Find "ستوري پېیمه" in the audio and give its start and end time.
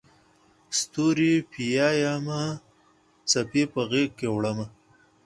0.79-2.41